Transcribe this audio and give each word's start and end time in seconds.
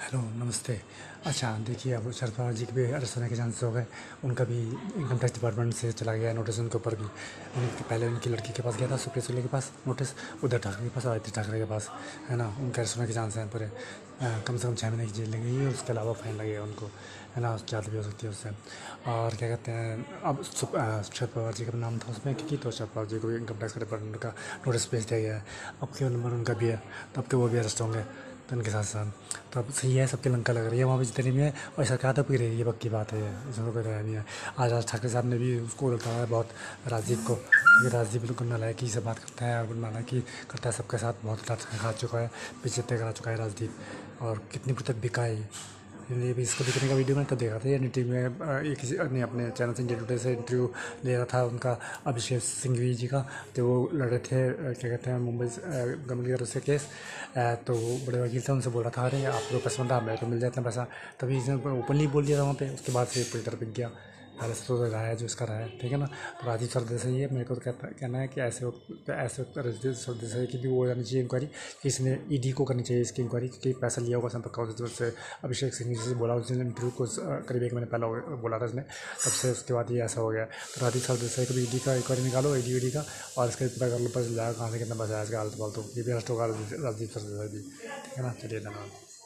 Hello 0.00 0.18
नमस्ते। 0.34 0.78
अच्छा 1.26 1.50
देखिए, 1.66 1.92
अब 1.92 2.10
शरद 2.12 2.30
पवार 2.32 2.52
जी 2.54 2.64
के 2.66 2.72
भी 2.72 2.84
अरेस्ट 2.94 3.16
होने 3.16 3.28
के 3.28 3.36
चांसेस 3.36 3.62
हो 3.62 3.70
गए। 3.72 3.86
उनका 4.24 4.44
भी 4.44 4.58
इनकम 4.58 5.18
टैक्स 5.18 5.34
डिपार्टमेंट 5.34 5.72
से 5.74 5.90
चला 5.92 6.12
गया 6.14 6.32
नोटिस 6.32 6.58
उनके 6.58 6.76
ऊपर 6.78 6.94
भी। 6.94 7.04
उनके 7.04 7.84
पहले 7.84 8.06
उनकी 8.06 8.30
लड़की 8.30 8.52
के 8.52 8.62
पास 8.62 8.76
गया 8.76 8.88
था, 8.90 8.96
सुप्रिया 8.96 9.26
सुले 9.26 9.42
के 9.42 9.48
पास 9.48 9.72
नोटिस 9.86 10.12
उद्धव 10.44 10.58
ठाकरे 10.58 10.84
के 10.84 10.94
पास 10.94 11.06
आदित्य 11.06 11.32
ठाकरे 11.36 11.58
के 11.58 11.64
पास, 11.64 11.88
है 12.28 12.36
ना? 12.36 12.46
उनके 12.60 12.80
अरेस्ट 12.80 12.96
होने 12.96 13.08
के 13.08 13.14
चांस 13.14 13.36
हैं 13.36 13.48
पूरे। 13.50 13.70
कम 14.20 14.56
से 14.56 14.68
कम 14.68 14.74
छः 14.74 14.90
महीने 14.90 15.06
की 15.06 15.12
जेल 15.12 15.30
लगेगी 15.30 15.56
है, 15.56 15.66
उसके 15.68 15.92
अलावा 15.92 16.12
फाइन 16.12 16.36
लगेगा 16.36 16.62
उनको, 16.62 16.86
है 17.34 17.42
ना? 17.42 17.56
ज़्यादा 17.58 17.90
भी 17.90 17.96
हो 17.96 18.02
सकती 18.02 18.26
है 18.26 18.32
उससे। 18.32 18.50
और 19.10 19.34
क्या 19.34 19.48
कहते 19.48 19.72
हैं, 19.72 20.22
अब 20.22 20.42
शरद 20.44 21.28
पवार 21.28 21.52
जी 21.54 21.64
का 21.64 21.78
नाम 21.78 21.98
था 21.98 22.10
उसमें, 22.10 22.34
क्योंकि 22.34 22.56
तो 22.56 22.70
शरद 22.70 22.88
पवार 22.94 23.06
जी 23.06 23.18
को 23.18 23.30
इनकम 23.32 23.58
टैक्स 23.58 23.78
डिपार्टमेंट 23.78 24.16
का 24.16 24.34
नोटिस 24.66 24.90
भेज 24.90 25.04
दिया 25.04 25.20
गया 25.20 25.36
है। 25.36 25.44
अब 25.82 25.92
केवल 25.98 26.12
नंबर 26.12 26.38
उनका 26.38 26.54
भी 26.54 26.66
है, 26.66 26.82
तब 27.16 27.26
के 27.26 27.36
वो 27.36 27.48
भी 27.48 27.58
अरेस्ट 27.58 27.80
होंगे। 27.80 28.04
तो 28.48 28.56
उनके 28.56 28.70
साथ 28.70 28.82
साथ। 28.84 29.06
तो 29.52 29.60
अब 29.60 29.70
सही 29.70 29.96
है, 29.96 30.06
सबकी 30.06 30.28
लंका 30.30 30.52
लग 30.52 30.66
रही 30.66 30.78
है, 30.78 30.84
वहाँ 30.84 30.98
पर 30.98 31.04
जितने 31.04 31.30
भी 31.30 31.40
है, 31.40 31.52
और 31.78 31.84
सरकार 31.84 32.12
तो 32.12 32.22
पी 32.22 32.36
रही 32.36 32.58
है 32.58 32.64
पक्की 32.64 32.88
बात 32.88 33.12
है 33.12 33.50
इसमें 33.50 33.72
कोई 33.72 33.82
रहा 33.82 34.00
नहीं 34.00 34.14
है। 34.14 34.24
आज 34.58 34.72
राज 34.72 34.86
ठाकरे 34.88 35.10
साहब 35.10 35.24
ने 35.24 35.38
भी 35.38 35.58
उसको 35.60 35.90
बताया 35.90 36.24
बहुत 36.26 36.48
राजीव 36.88 37.24
को, 37.26 37.34
ये 37.84 37.88
राजीव 37.90 38.22
बिल्कुल 38.22 38.46
नालायकी 38.46 38.88
से 38.88 39.00
बात 39.00 39.18
करता 39.18 39.46
है, 39.46 39.60
और 39.60 39.74
नालायकी 39.76 40.20
करता 40.50 40.68
है, 40.68 40.76
सबके 40.76 40.98
साथ 40.98 41.24
बहुत 41.24 41.40
खा 41.40 41.92
चुका 41.92 42.18
है, 42.18 42.30
पीछे 42.62 42.82
तय 42.82 42.98
करा 42.98 43.12
चुका 43.12 43.30
है 43.30 43.36
राजदीप, 43.36 43.74
और 44.22 44.42
कितनी 44.52 44.72
प्रतिक 44.72 45.00
बिका 45.00 45.22
है 45.22 45.48
ये 46.08 46.32
भी 46.32 46.42
इसको 46.42 46.64
देखने 46.64 46.88
का 46.88 46.94
वीडियो 46.94 47.16
मैंने 47.16 47.28
तो 47.28 47.36
देखा 47.36 47.58
था, 47.60 47.68
ये 47.68 47.78
टी 47.92 48.02
में 48.04 48.24
एक 48.72 49.12
ने 49.12 49.20
अपने 49.22 49.50
चैनल 49.50 49.72
से 49.74 49.82
इंडिया 49.82 50.16
से 50.16 50.32
इंटरव्यू 50.32 50.70
ले 51.04 51.16
रहा 51.16 51.24
था 51.32 51.42
उनका 51.44 51.72
अभिषेक 52.06 52.40
सिंघवी 52.42 52.94
जी 52.94 53.06
का 53.06 53.20
तो 53.56 53.66
वो 53.66 53.76
लड़े 53.92 54.18
थे 54.18 54.40
क्या 54.72 54.88
कहते 54.90 55.10
हैं, 55.10 55.18
मुंबई 55.20 55.46
गंभीर 56.08 56.44
से 56.48 56.60
केस 56.60 56.86
तो 57.36 57.74
वो 57.74 57.98
बड़े 58.06 58.20
वकील 58.20 58.40
थे 58.40 58.52
उनसे 58.52 58.70
बोल 58.70 58.82
रहा 58.84 58.92
था, 58.96 59.06
अरे, 59.06 59.24
आप 59.26 59.52
लोग 59.52 59.62
पैसा 59.64 59.84
था 59.90 60.00
मेरे 60.00 60.16
को 60.16 60.26
मिल 60.26 60.40
जाता 60.40 60.62
पैसा। 60.62 60.86
तभी 61.20 61.36
इसने 61.38 61.54
ओपनली 61.78 62.06
बोल 62.08 62.24
दिया 62.26 62.38
था 62.38 62.42
वहाँ 62.42 62.54
पर 62.54 62.72
उसके 62.74 62.92
बाद 62.92 63.06
से 63.06 63.22
पूरी 63.28 63.44
पर 63.44 63.64
गया 63.66 63.90
तो 64.38 64.82
रहा 64.82 65.00
है, 65.02 65.16
जो 65.16 65.24
इसका 65.26 65.44
रहा 65.44 65.56
है, 65.58 65.68
ठीक 65.78 65.92
है 65.92 65.98
ना? 65.98 66.06
तो 66.06 66.46
राजीव 66.46 66.68
सरदेसाई 66.68 67.14
है, 67.14 67.28
मेरे 67.32 67.44
को 67.44 67.54
तो 67.54 67.60
कहना 68.00 68.18
है 68.18 68.28
कि 68.28 68.40
ऐसे 68.40 68.66
वक्त 68.66 69.10
ऐसे 69.10 69.42
वक्त 69.42 69.58
राजीव 69.58 69.92
सरदेसाई 69.94 70.46
की 70.46 70.58
भी 70.58 70.68
वो 70.68 70.86
जानी 70.86 71.02
चाहिए 71.04 71.22
इंक्वायरी 71.22 71.48
इसने 71.86 72.12
ईडी 72.32 72.52
को 72.52 72.64
करनी 72.64 72.82
चाहिए 72.82 73.02
इसकी 73.02 73.22
इंक्वायरी 73.22 73.48
क्योंकि 73.48 73.72
पैसा 73.80 74.02
लिया 74.02 74.16
होगा 74.16 74.28
संपर्क 74.28 74.54
काउंसिल 74.54 74.86
से 74.88 75.12
अभिषेक 75.44 75.74
सिंह 75.74 75.94
जी 75.94 76.00
से 76.00 76.14
बोला 76.14 76.34
उसने 76.34 76.60
इंटरव्यू 76.60 76.90
को 76.98 77.06
करीब 77.48 77.62
एक 77.62 77.72
महीने 77.72 77.90
पहले 77.90 78.36
बोला 78.42 78.58
था 78.58 78.66
इसने, 78.66 78.82
तब 78.82 79.32
से 79.32 79.50
उसके 79.50 79.74
बाद 79.74 79.90
ये 79.90 80.02
ऐसा 80.04 80.20
हो 80.20 80.28
गया। 80.30 80.44
तो 80.44 80.84
राजीव 80.84 81.02
सरदेसाई 81.02 81.44
को 81.46 81.54
भी 81.54 81.62
ईडी 81.62 81.78
का 81.78 81.94
इंक्वायरी 81.94 82.24
निकालो 82.24 82.54
ई 82.56 82.80
डी 82.80 82.90
का, 82.90 83.04
और 83.38 83.48
इसका 83.48 83.66
पता 83.66 83.88
कर 83.88 83.98
लो 83.98 84.08
चल 84.08 84.34
जाएगा 84.34 84.52
कहाँ 84.52 84.70
से 84.70 84.78
कितना 84.78 84.94
पैसा 84.94 85.18
है 85.18 85.24
इसका 85.24 85.38
हालत 85.38 85.58
फालतू 85.58 85.80
ये 85.96 86.02
भी 86.02 86.10
अरेस्ट 86.12 86.30
होगा 86.30 86.46
राजीव 86.46 87.08
सरदेसाई 87.08 87.48
भी, 87.48 87.60
ठीक 87.60 88.18
है 88.18 88.22
ना? 88.22 88.32
चलिए, 88.42 88.60
धन्यवाद। 88.60 89.17